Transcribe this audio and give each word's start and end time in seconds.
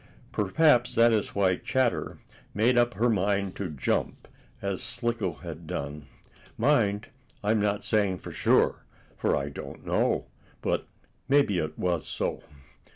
Perhaps 0.31 0.95
that 0.95 1.13
is 1.13 1.35
why 1.35 1.57
Chatter 1.57 2.17
made 2.55 2.75
up 2.75 2.95
her 2.95 3.07
mind 3.07 3.55
to 3.57 3.69
jump 3.69 4.27
as 4.59 4.81
Slicko 4.81 5.33
had 5.43 5.67
done. 5.67 6.07
Mind, 6.57 7.09
I 7.43 7.51
am 7.51 7.61
not 7.61 7.83
saying 7.83 8.17
for 8.17 8.31
sure, 8.31 8.83
for 9.15 9.35
I 9.35 9.49
don't 9.49 9.85
know. 9.85 10.25
But 10.63 10.87
maybe 11.29 11.59
it 11.59 11.77
was 11.77 12.07
so. 12.07 12.41